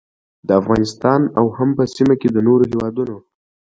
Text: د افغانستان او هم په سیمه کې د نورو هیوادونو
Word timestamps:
د 0.47 0.49
افغانستان 0.61 1.21
او 1.39 1.45
هم 1.57 1.69
په 1.77 1.83
سیمه 1.95 2.15
کې 2.21 2.29
د 2.31 2.37
نورو 2.47 2.63
هیوادونو 2.71 3.17